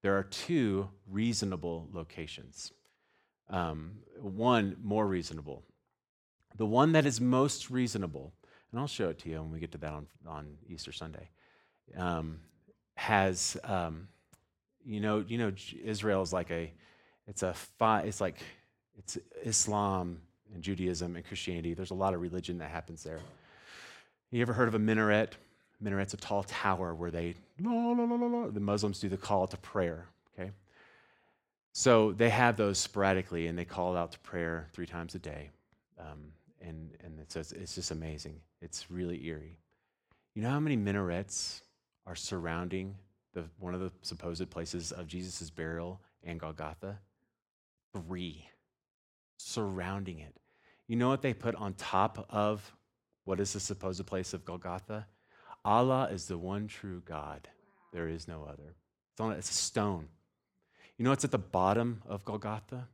[0.02, 2.72] There are two reasonable locations.
[3.50, 5.64] Um, one more reasonable.
[6.56, 8.32] The one that is most reasonable,
[8.70, 11.30] and I'll show it to you when we get to that on, on Easter Sunday,
[11.96, 12.40] um,
[12.94, 14.08] has, um,
[14.84, 16.72] you know, you know, Israel is like a,
[17.26, 18.38] it's a, fi- it's like,
[18.96, 20.20] it's Islam
[20.52, 21.74] and Judaism and Christianity.
[21.74, 23.20] There's a lot of religion that happens there.
[24.30, 25.36] You ever heard of a minaret?
[25.82, 29.46] Minaret's a tall tower where they, la, la, la, la, the Muslims do the call
[29.46, 30.50] to prayer, okay?
[31.72, 35.50] So they have those sporadically, and they call out to prayer three times a day.
[35.98, 38.40] Um, and and it's it's just amazing.
[38.60, 39.58] It's really eerie.
[40.34, 41.62] You know how many minarets
[42.06, 42.94] are surrounding
[43.34, 46.98] the, one of the supposed places of Jesus' burial and Golgotha?
[47.92, 48.44] Three
[49.36, 50.34] surrounding it.
[50.86, 52.72] You know what they put on top of
[53.24, 55.06] what is the supposed place of Golgotha?
[55.64, 57.48] Allah is the one true God.
[57.92, 58.74] There is no other.
[59.12, 60.08] It's, on, it's a stone.
[60.96, 62.88] You know what's at the bottom of Golgotha?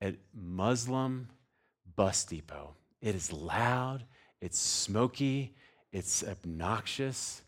[0.00, 1.28] At Muslim
[1.96, 2.74] bus depot.
[3.00, 4.04] It is loud,
[4.40, 5.54] it's smoky,
[5.92, 7.42] it's obnoxious.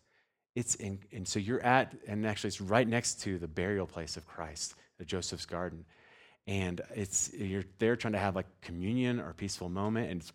[0.55, 4.17] It's in, and so you're at, and actually it's right next to the burial place
[4.17, 4.75] of Christ,
[5.07, 5.85] Joseph's Garden.
[6.49, 10.33] And it's you're there trying to have like communion or peaceful moment, and it's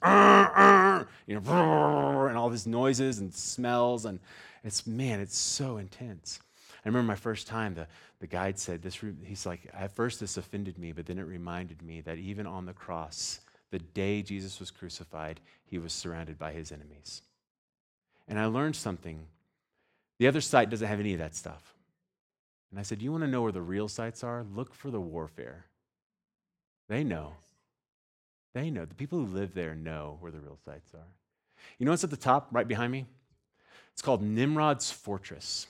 [1.27, 4.19] you know, and all these noises and smells, and
[4.63, 6.39] it's man, it's so intense.
[6.85, 7.87] I remember my first time, the,
[8.19, 11.81] the guide said this, he's like, at first this offended me, but then it reminded
[11.81, 13.39] me that even on the cross,
[13.71, 17.21] the day Jesus was crucified, he was surrounded by his enemies.
[18.27, 19.25] And I learned something.
[20.19, 21.73] The other site doesn't have any of that stuff.
[22.69, 24.45] And I said, You want to know where the real sites are?
[24.55, 25.65] Look for the warfare.
[26.89, 27.33] They know.
[28.53, 28.85] They know.
[28.85, 31.07] The people who live there know where the real sites are.
[31.77, 33.05] You know what's at the top, right behind me?
[33.93, 35.67] It's called Nimrod's Fortress.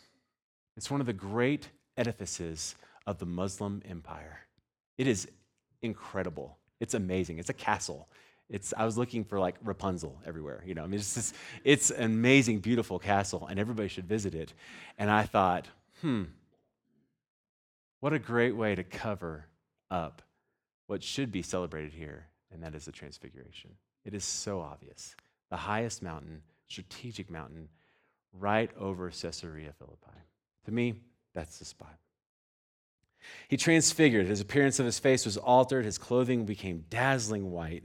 [0.76, 4.40] It's one of the great edifices of the Muslim empire.
[4.98, 5.28] It is
[5.82, 6.58] incredible.
[6.80, 7.38] It's amazing.
[7.38, 8.08] It's a castle.
[8.50, 10.84] It's, I was looking for like Rapunzel everywhere, you know.
[10.84, 14.54] I mean, it's, just, it's an amazing, beautiful castle, and everybody should visit it.
[14.98, 15.68] And I thought,
[16.02, 16.24] hmm,
[18.00, 19.46] what a great way to cover
[19.90, 20.22] up
[20.88, 23.72] what should be celebrated here, and that is the Transfiguration.
[24.06, 25.16] It is so obvious.
[25.50, 27.70] The highest mountain, strategic mountain,
[28.34, 30.20] right over Caesarea Philippi.
[30.66, 30.96] To me,
[31.34, 31.98] that's the spot.
[33.48, 34.28] He transfigured.
[34.28, 35.86] His appearance of his face was altered.
[35.86, 37.84] His clothing became dazzling white.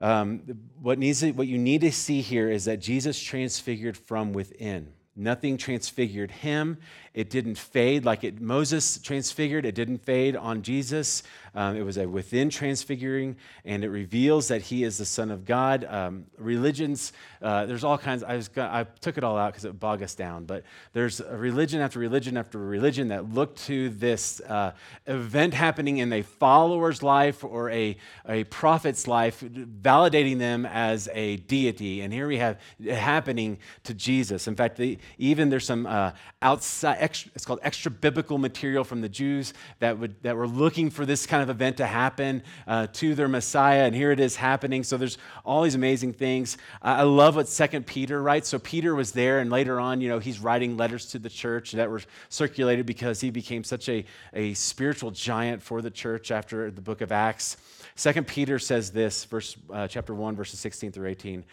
[0.00, 0.42] Um,
[0.80, 4.92] what, needs to, what you need to see here is that Jesus transfigured from within.
[5.16, 6.78] Nothing transfigured him.
[7.14, 9.64] It didn't fade like it, Moses transfigured.
[9.64, 11.22] It didn't fade on Jesus.
[11.54, 15.44] Um, it was a within transfiguring, and it reveals that he is the Son of
[15.44, 15.84] God.
[15.84, 18.24] Um, religions, uh, there's all kinds.
[18.24, 20.46] I, I took it all out because it bogged us down.
[20.46, 24.72] But there's religion after religion after religion that look to this uh,
[25.06, 27.96] event happening in a follower's life or a,
[28.28, 32.00] a prophet's life, validating them as a deity.
[32.00, 34.48] And here we have it happening to Jesus.
[34.48, 34.80] In fact,
[35.18, 36.10] even there's some uh,
[36.42, 40.88] outside extra, it's called extra biblical material from the Jews that, would, that were looking
[40.88, 44.36] for this kind of event to happen uh, to their Messiah, and here it is
[44.36, 44.82] happening.
[44.82, 46.56] So there's all these amazing things.
[46.80, 48.48] I love what Second Peter writes.
[48.48, 51.72] So Peter was there, and later on, you know, he's writing letters to the church
[51.72, 56.70] that were circulated because he became such a, a spiritual giant for the church after
[56.70, 57.58] the book of Acts.
[57.96, 61.44] Second Peter says this, verse uh, chapter 1, verses 16 through 18.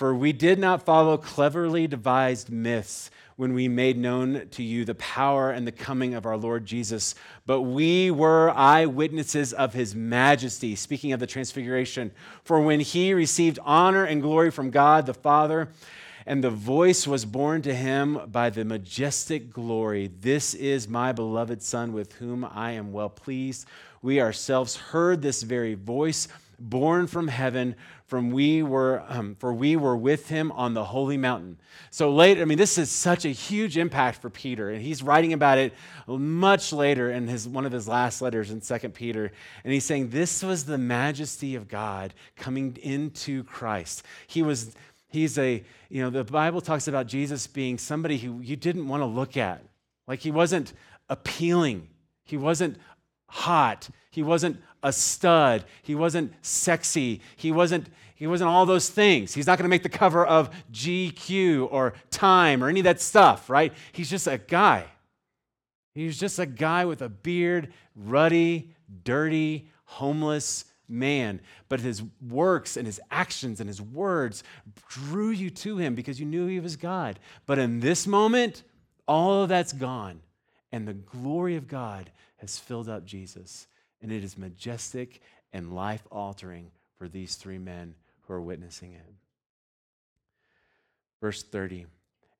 [0.00, 4.94] For we did not follow cleverly devised myths when we made known to you the
[4.96, 7.14] power and the coming of our Lord Jesus,
[7.46, 10.76] but we were eyewitnesses of his majesty.
[10.76, 12.10] Speaking of the transfiguration,
[12.44, 15.70] for when he received honor and glory from God the Father,
[16.26, 21.62] and the voice was borne to him by the majestic glory This is my beloved
[21.62, 23.66] Son, with whom I am well pleased.
[24.02, 26.28] We ourselves heard this very voice
[26.60, 27.74] borne from heaven
[28.06, 31.58] from we were um, for we were with him on the holy mountain.
[31.90, 35.32] So later i mean this is such a huge impact for peter and he's writing
[35.32, 35.72] about it
[36.06, 39.32] much later in his one of his last letters in Second peter
[39.64, 44.04] and he's saying this was the majesty of god coming into christ.
[44.26, 44.74] He was
[45.08, 49.00] he's a you know the bible talks about jesus being somebody who you didn't want
[49.00, 49.64] to look at.
[50.06, 50.72] Like he wasn't
[51.08, 51.88] appealing.
[52.24, 52.78] He wasn't
[53.28, 53.88] hot.
[54.10, 55.64] He wasn't a stud.
[55.82, 57.20] He wasn't sexy.
[57.36, 59.34] He wasn't, he wasn't all those things.
[59.34, 63.00] He's not going to make the cover of GQ or Time or any of that
[63.00, 63.72] stuff, right?
[63.92, 64.84] He's just a guy.
[65.94, 71.40] He's just a guy with a beard, ruddy, dirty, homeless man.
[71.68, 74.42] But his works and his actions and his words
[74.88, 77.18] drew you to him because you knew he was God.
[77.46, 78.62] But in this moment,
[79.06, 80.20] all of that's gone.
[80.72, 83.66] And the glory of God has filled up Jesus
[84.02, 85.20] and it is majestic
[85.52, 89.12] and life altering for these three men who are witnessing it.
[91.20, 91.86] Verse 30.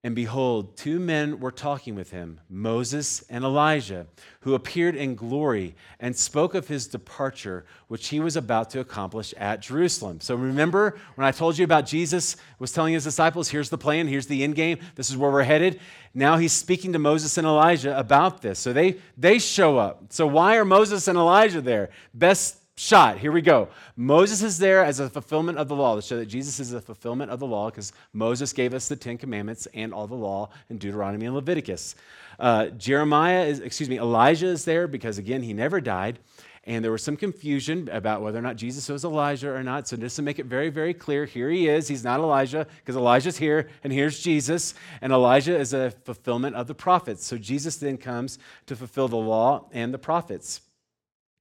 [0.03, 4.07] And behold, two men were talking with him, Moses and Elijah,
[4.41, 9.35] who appeared in glory and spoke of his departure, which he was about to accomplish
[9.37, 10.21] at Jerusalem.
[10.21, 14.09] So remember when I told you about Jesus was telling his disciples, here's the plan,
[14.09, 15.79] here's the end game, this is where we're headed.
[16.15, 18.59] Now he's speaking to Moses and Elijah about this.
[18.59, 20.05] So they, they show up.
[20.15, 21.91] So why are Moses and Elijah there?
[22.15, 23.19] Best shot.
[23.19, 23.69] Here we go.
[23.97, 26.81] Moses is there as a fulfillment of the law to show that Jesus is a
[26.81, 30.49] fulfillment of the law because Moses gave us the Ten Commandments and all the law
[30.71, 31.95] in Deuteronomy and Leviticus.
[32.39, 36.19] Uh, Jeremiah is, excuse me, Elijah is there because again, he never died.
[36.65, 39.89] And there was some confusion about whether or not Jesus was Elijah or not.
[39.89, 41.89] So, just to make it very, very clear, here he is.
[41.89, 44.75] He's not Elijah because Elijah's here, and here's Jesus.
[45.01, 47.25] And Elijah is a fulfillment of the prophets.
[47.25, 50.61] So, Jesus then comes to fulfill the law and the prophets.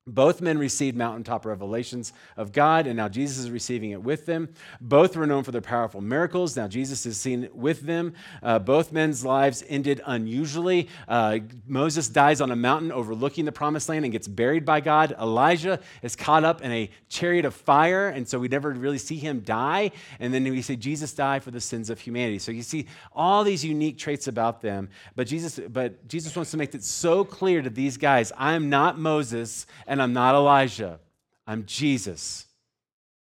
[0.09, 4.49] Both men received mountaintop revelations of God, and now Jesus is receiving it with them.
[4.81, 6.55] Both were known for their powerful miracles.
[6.55, 8.13] Now Jesus is seen with them.
[8.41, 10.89] Uh, both men's lives ended unusually.
[11.07, 15.15] Uh, Moses dies on a mountain overlooking the promised land and gets buried by God.
[15.19, 19.17] Elijah is caught up in a chariot of fire, and so we never really see
[19.17, 19.91] him die.
[20.19, 22.39] And then we say Jesus died for the sins of humanity.
[22.39, 24.89] So you see all these unique traits about them.
[25.15, 28.69] But Jesus, but Jesus wants to make it so clear to these guys: I am
[28.69, 30.99] not Moses, and I'm not Elijah.
[31.45, 32.45] I'm Jesus.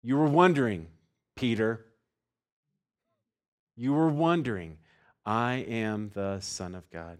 [0.02, 0.86] You were wondering,
[1.36, 1.84] Peter.
[3.76, 4.78] You were wondering,
[5.24, 7.18] I am the Son of God.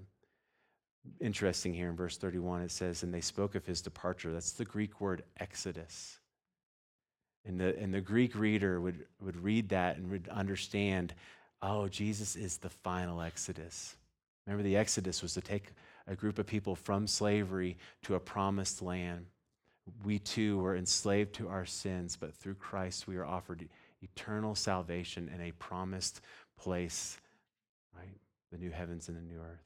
[1.20, 4.32] Interesting here in verse 31, it says, And they spoke of his departure.
[4.32, 6.18] That's the Greek word exodus.
[7.44, 11.14] And the, and the Greek reader would, would read that and would understand
[11.62, 13.96] oh, Jesus is the final exodus.
[14.46, 15.72] Remember, the exodus was to take
[16.06, 19.26] a group of people from slavery to a promised land
[20.04, 23.68] we too were enslaved to our sins, but through Christ we are offered
[24.02, 26.20] eternal salvation and a promised
[26.58, 27.18] place,
[27.96, 28.18] right?
[28.52, 29.64] The new heavens and the new earth.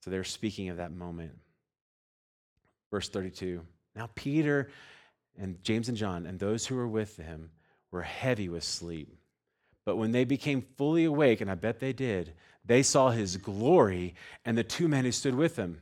[0.00, 1.32] So they're speaking of that moment.
[2.90, 3.62] Verse 32
[3.96, 4.70] Now Peter
[5.38, 7.50] and James and John and those who were with him
[7.90, 9.16] were heavy with sleep.
[9.84, 14.14] But when they became fully awake, and I bet they did, they saw his glory
[14.44, 15.80] and the two men who stood with him.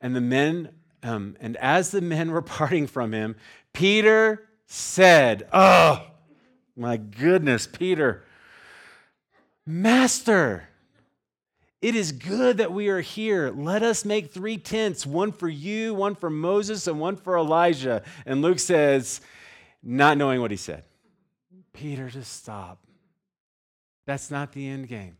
[0.00, 0.70] And the men
[1.04, 3.36] um, and as the men were parting from him,
[3.72, 6.04] Peter said, Oh,
[6.76, 8.24] my goodness, Peter,
[9.66, 10.68] Master,
[11.80, 13.50] it is good that we are here.
[13.50, 18.02] Let us make three tents one for you, one for Moses, and one for Elijah.
[18.26, 19.20] And Luke says,
[19.82, 20.84] not knowing what he said,
[21.74, 22.78] Peter, just stop.
[24.06, 25.18] That's not the end game.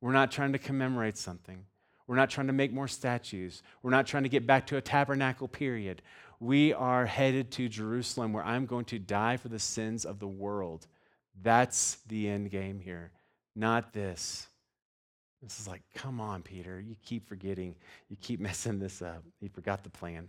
[0.00, 1.64] We're not trying to commemorate something.
[2.06, 3.62] We're not trying to make more statues.
[3.82, 6.02] We're not trying to get back to a tabernacle period.
[6.38, 10.28] We are headed to Jerusalem where I'm going to die for the sins of the
[10.28, 10.86] world.
[11.42, 13.10] That's the end game here,
[13.54, 14.46] not this.
[15.42, 16.80] This is like, come on, Peter.
[16.80, 17.74] You keep forgetting.
[18.08, 19.22] You keep messing this up.
[19.40, 20.28] You forgot the plan.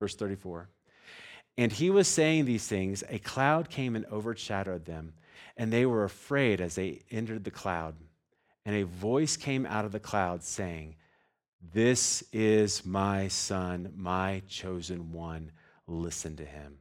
[0.00, 0.68] Verse 34.
[1.58, 3.02] And he was saying these things.
[3.08, 5.14] A cloud came and overshadowed them,
[5.56, 7.94] and they were afraid as they entered the cloud.
[8.66, 10.96] And a voice came out of the cloud saying,
[11.72, 15.52] This is my son, my chosen one.
[15.86, 16.78] Listen to him.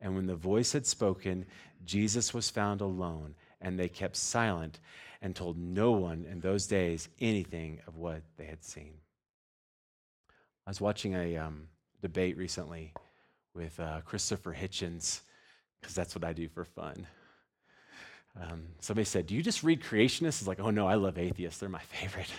[0.00, 1.46] And when the voice had spoken,
[1.84, 4.80] Jesus was found alone, and they kept silent
[5.22, 8.94] and told no one in those days anything of what they had seen.
[10.66, 11.68] I was watching a um,
[12.00, 12.92] debate recently
[13.54, 15.20] with uh, Christopher Hitchens,
[15.80, 17.06] because that's what I do for fun.
[18.40, 20.40] Um, somebody said, Do you just read creationists?
[20.40, 21.60] It's like, Oh, no, I love atheists.
[21.60, 22.32] They're my favorite.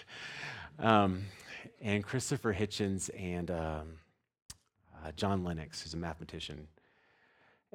[0.80, 1.24] Um,
[1.82, 3.88] and Christopher Hitchens and um,
[5.04, 6.68] uh, John Lennox, who's a mathematician,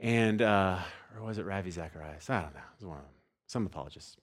[0.01, 0.79] and, uh,
[1.17, 2.31] or was it Ravi Zacharias?
[2.31, 2.61] I don't know.
[2.61, 3.13] It was one of them.
[3.47, 4.17] Some apologists.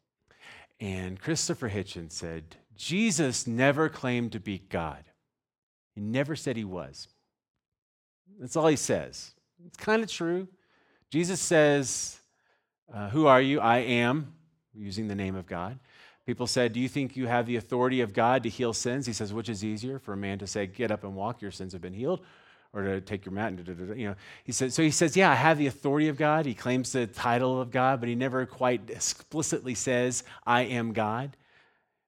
[0.80, 5.04] And Christopher Hitchens said, Jesus never claimed to be God.
[5.94, 7.08] He never said he was.
[8.40, 9.34] That's all he says.
[9.66, 10.48] It's kind of true.
[11.10, 12.20] Jesus says,
[12.94, 13.60] uh, Who are you?
[13.60, 14.34] I am,
[14.74, 15.80] using the name of God.
[16.26, 19.06] People said, Do you think you have the authority of God to heal sins?
[19.06, 21.52] He says, Which is easier for a man to say, Get up and walk, your
[21.52, 22.22] sins have been healed?
[22.74, 24.92] Or to take your mat and, da, da, da, you know, he said, so he
[24.92, 26.46] says, yeah, I have the authority of God.
[26.46, 31.38] He claims the title of God, but he never quite explicitly says, I am God.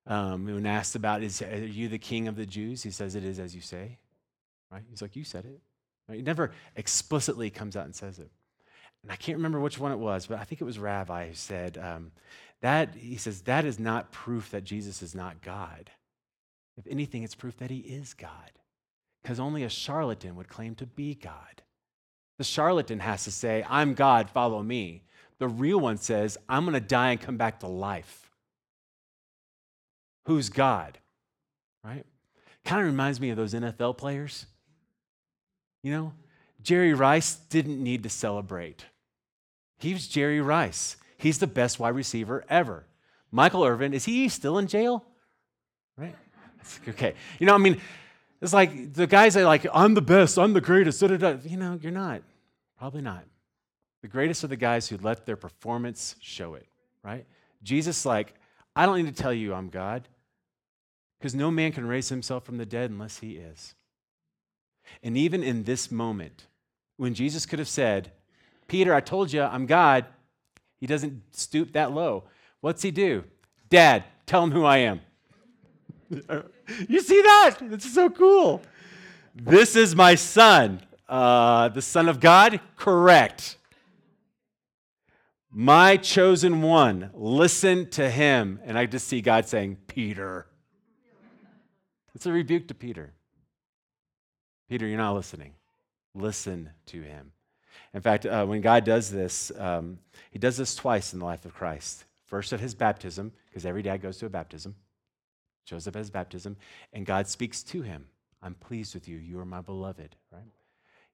[0.05, 2.83] Um, when asked about, is are you the king of the Jews?
[2.83, 3.97] He says, it is as you say,
[4.69, 4.83] right?
[4.89, 5.61] He's like, you said it.
[6.09, 6.17] Right?
[6.17, 8.29] He never explicitly comes out and says it
[9.03, 11.33] and I can't remember which one it was, but I think it was Ravi who
[11.33, 12.11] said um,
[12.61, 15.91] that, he says, that is not proof that Jesus is not God.
[16.77, 18.51] If anything, it's proof that he is God.
[19.21, 21.61] Because only a charlatan would claim to be God.
[22.37, 25.03] The charlatan has to say, I'm God, follow me.
[25.39, 28.31] The real one says, I'm going to die and come back to life.
[30.25, 30.97] Who's God?
[31.83, 32.05] Right?
[32.65, 34.45] Kind of reminds me of those NFL players.
[35.83, 36.13] You know,
[36.61, 38.85] Jerry Rice didn't need to celebrate.
[39.77, 40.97] He was Jerry Rice.
[41.17, 42.85] He's the best wide receiver ever.
[43.31, 45.05] Michael Irvin, is he still in jail?
[45.97, 46.15] Right?
[46.89, 47.13] Okay.
[47.39, 47.79] You know, I mean,
[48.41, 51.01] it's like the guys that like, I'm the best, I'm the greatest.
[51.01, 52.23] You know, you're not.
[52.77, 53.23] Probably not.
[54.01, 56.67] The greatest are the guys who let their performance show it,
[57.03, 57.25] right?
[57.63, 58.33] Jesus, like,
[58.75, 60.07] I don't need to tell you I'm God,
[61.17, 63.73] because no man can raise himself from the dead unless he is.
[65.03, 66.47] And even in this moment,
[66.97, 68.11] when Jesus could have said,
[68.67, 70.05] Peter, I told you I'm God,
[70.79, 72.25] he doesn't stoop that low.
[72.61, 73.23] What's he do?
[73.69, 75.01] Dad, tell him who I am.
[76.09, 77.57] you see that?
[77.61, 78.61] It's so cool.
[79.35, 82.59] This is my son, uh, the Son of God?
[82.75, 83.57] Correct.
[85.51, 88.59] My chosen one, listen to him.
[88.63, 90.47] And I just see God saying, Peter.
[92.13, 93.13] It's a rebuke to Peter.
[94.69, 95.53] Peter, you're not listening.
[96.13, 97.31] Listen to him.
[97.93, 99.99] In fact, uh, when God does this, um,
[100.31, 102.05] he does this twice in the life of Christ.
[102.25, 104.75] First at his baptism, because every dad goes to a baptism,
[105.63, 106.57] shows up at his baptism,
[106.91, 108.07] and God speaks to him.
[108.41, 109.17] I'm pleased with you.
[109.17, 110.51] You are my beloved, right?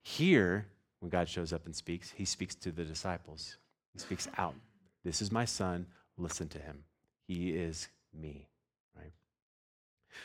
[0.02, 0.68] Here,
[1.00, 3.58] when God shows up and speaks, he speaks to the disciples.
[3.94, 4.56] He speaks out.
[5.04, 5.86] This is my son.
[6.18, 6.84] Listen to him.
[7.28, 8.48] He is me?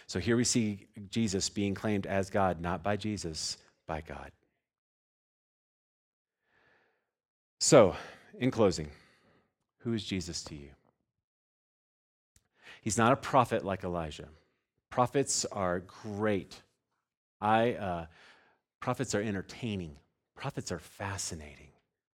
[0.07, 4.31] So here we see Jesus being claimed as God, not by Jesus, by God.
[7.61, 7.97] So,
[8.39, 8.89] in closing,
[9.79, 10.69] who is Jesus to you?
[12.83, 14.29] He's not a prophet like Elijah.
[14.91, 16.63] Prophets are great.
[17.41, 18.07] I, uh,
[18.81, 19.97] prophets are entertaining.
[20.37, 21.69] Prophets are fascinating.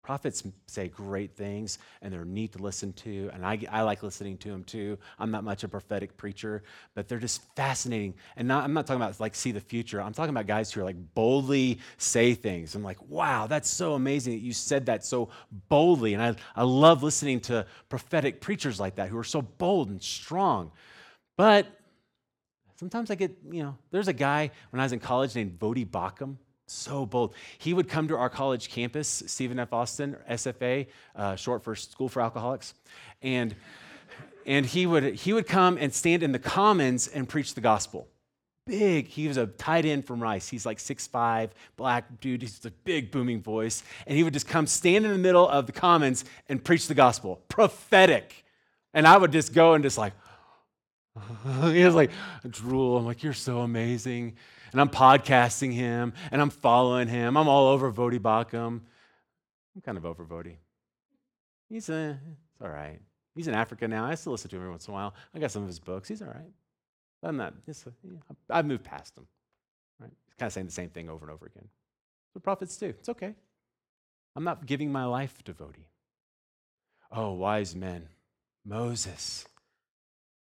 [0.05, 4.37] Prophets say great things and they're neat to listen to, and I, I like listening
[4.39, 4.99] to them too.
[5.19, 6.63] I'm not much a prophetic preacher,
[6.95, 8.13] but they're just fascinating.
[8.37, 10.03] And not, I'm not talking about like see the future.
[10.03, 12.75] I'm talking about guys who are like boldly say things.
[12.75, 15.31] I'm like, wow, that's so amazing that you said that so
[15.71, 16.13] boldly.
[16.13, 20.03] And I, I love listening to prophetic preachers like that who are so bold and
[20.03, 20.71] strong.
[21.39, 21.67] But
[22.77, 25.89] sometimes I get, you know, there's a guy when I was in college named Voddie
[25.89, 26.37] Baucham.
[26.67, 27.35] So bold.
[27.59, 29.73] He would come to our college campus, Stephen F.
[29.73, 32.75] Austin, SFA, uh, short for School for Alcoholics,
[33.21, 33.55] and
[34.47, 38.09] and he would he would come and stand in the commons and preach the gospel.
[38.67, 39.09] Big.
[39.09, 40.49] He was a tight end from Rice.
[40.49, 42.41] He's like six five, black dude.
[42.41, 45.67] He's a big booming voice, and he would just come stand in the middle of
[45.67, 47.43] the commons and preach the gospel.
[47.49, 48.43] Prophetic.
[48.95, 50.15] And I would just go and just like,
[51.65, 52.11] he was like
[52.49, 52.97] drool.
[52.97, 54.37] I'm like, you're so amazing
[54.75, 57.37] and I'm podcasting him and I'm following him.
[57.37, 58.81] I'm all over Voddie Baucham.
[59.77, 60.57] I'm kind of over Voddie.
[61.69, 62.09] He's a, uh,
[62.53, 62.99] it's all right.
[63.37, 64.05] He's in Africa now.
[64.05, 65.15] I still listen to him every once in a while.
[65.33, 66.09] I got some of his books.
[66.09, 66.51] He's all right.
[67.23, 67.55] I'm not,
[68.51, 69.29] I've moved past him.
[70.01, 70.11] Right?
[70.27, 71.69] He's kind of saying the same thing over and over again.
[72.35, 72.87] The prophets do.
[72.87, 73.37] It's okay.
[74.35, 75.87] I'm not giving my life to Voddie.
[77.13, 78.09] Oh, wise men.
[78.67, 79.47] Moses.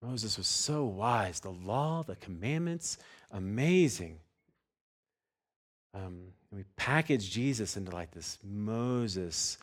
[0.03, 1.41] Moses was so wise.
[1.41, 2.99] The law, the commandments,
[3.31, 4.19] amazing.
[5.95, 9.59] Um, we package Jesus into like this Moses,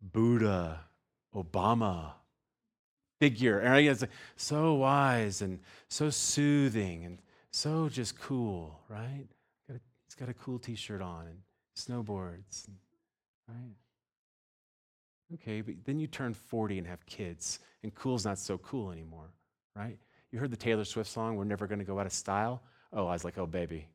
[0.00, 0.80] Buddha,
[1.34, 2.12] Obama
[3.20, 3.60] figure.
[3.60, 4.04] And it's
[4.36, 7.18] so wise and so soothing and
[7.52, 9.26] so just cool, right?
[9.68, 11.38] He's got a cool t shirt on and
[11.76, 12.68] snowboards,
[13.48, 13.76] right?
[15.34, 19.30] Okay, but then you turn 40 and have kids, and cool's not so cool anymore,
[19.74, 19.98] right?
[20.30, 22.62] You heard the Taylor Swift song, We're Never Gonna Go Out of Style?
[22.92, 23.86] Oh, I was like, oh, baby,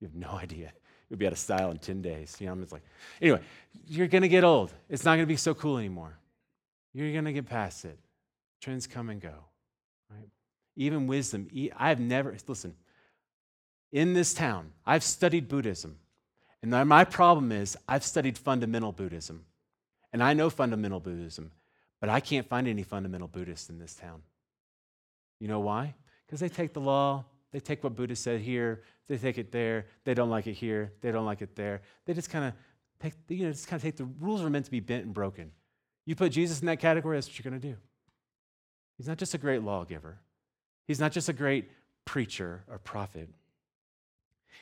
[0.00, 0.72] you have no idea.
[1.08, 2.36] You'll be out of style in 10 days.
[2.38, 2.82] You know, I'm just like,
[3.20, 3.40] anyway,
[3.88, 4.72] you're to get old.
[4.88, 6.16] It's not to be so cool anymore.
[6.92, 7.98] You're to get past it.
[8.60, 9.34] Trends come and go,
[10.08, 10.28] right?
[10.76, 11.48] Even wisdom.
[11.76, 12.74] I've never, listen,
[13.90, 15.96] in this town, I've studied Buddhism.
[16.62, 19.44] And my problem is, I've studied fundamental Buddhism.
[20.12, 21.52] And I know fundamental Buddhism,
[22.00, 24.22] but I can't find any fundamental Buddhists in this town.
[25.40, 25.94] You know why?
[26.26, 29.86] Because they take the law, they take what Buddha said here, they take it there,
[30.04, 31.82] they don't like it here, they don't like it there.
[32.04, 32.52] They just kind of
[33.00, 35.12] take, you know, just kind of take the rules are meant to be bent and
[35.14, 35.50] broken.
[36.06, 37.76] You put Jesus in that category, that's what you're going to do.
[38.96, 40.20] He's not just a great lawgiver,
[40.86, 41.70] he's not just a great
[42.04, 43.28] preacher or prophet.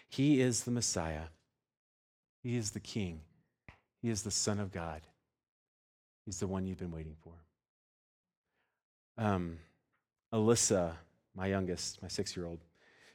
[0.09, 1.25] He is the Messiah,
[2.43, 3.21] he is the King,
[4.01, 5.03] he is the Son of God.
[6.25, 7.33] He's the one you've been waiting for.
[9.17, 9.57] Um,
[10.33, 10.93] Alyssa,
[11.35, 12.59] my youngest, my six year old,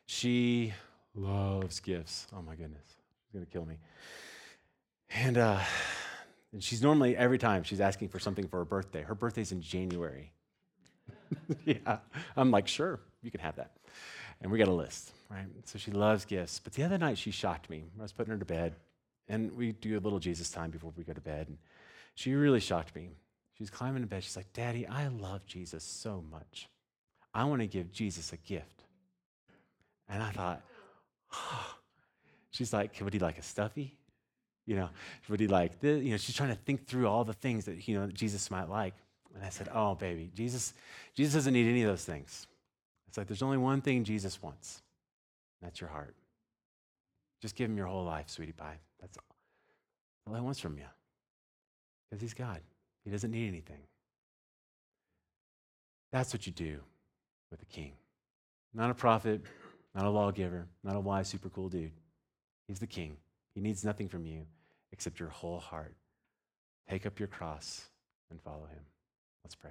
[0.06, 0.74] she
[1.16, 2.28] loves gifts.
[2.36, 3.78] Oh my goodness, she's gonna kill me.
[5.10, 5.60] And uh,
[6.52, 9.02] and she's normally every time she's asking for something for her birthday.
[9.02, 10.32] Her birthday's in January.
[11.66, 11.98] yeah,
[12.38, 13.72] I'm like, sure, you can have that.
[14.42, 15.46] And we got a list, right?
[15.66, 16.60] So she loves gifts.
[16.60, 17.86] But the other night she shocked me.
[17.98, 18.76] I was putting her to bed,
[19.28, 21.48] and we do a little Jesus time before we go to bed.
[21.48, 21.58] And
[22.16, 23.10] she really shocked me.
[23.58, 24.24] She's climbing in bed.
[24.24, 26.68] She's like, Daddy, I love Jesus so much.
[27.34, 28.84] I want to give Jesus a gift.
[30.08, 30.62] And I thought,
[31.34, 31.76] oh.
[32.52, 33.96] she's like, would he like a stuffy?
[34.66, 34.90] You know,
[35.30, 36.04] would he like this?
[36.04, 38.70] You know, she's trying to think through all the things that, you know, Jesus might
[38.70, 38.94] like.
[39.36, 40.74] And I said, oh, baby, Jesus,
[41.16, 42.48] Jesus doesn't need any of those things.
[43.08, 44.82] It's like there's only one thing Jesus wants.
[45.62, 46.16] That's your heart.
[47.42, 48.78] Just give him your whole life, sweetie pie.
[49.02, 49.18] That's
[50.28, 50.86] all he wants from you.
[52.10, 52.62] Because he's God.
[53.04, 53.82] He doesn't need anything.
[56.12, 56.80] That's what you do
[57.54, 57.92] with a king.
[58.74, 59.42] Not a prophet,
[59.94, 61.92] not a lawgiver, not a wise, super cool dude.
[62.68, 63.18] He's the king.
[63.54, 64.48] He needs nothing from you
[64.92, 65.94] except your whole heart.
[66.90, 67.90] Take up your cross
[68.32, 68.82] and follow him.
[69.44, 69.70] Let's pray.